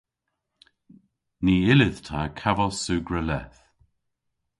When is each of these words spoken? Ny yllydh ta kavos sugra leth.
Ny 1.43 1.55
yllydh 1.73 1.99
ta 2.07 2.21
kavos 2.39 2.77
sugra 2.83 3.21
leth. 3.29 3.59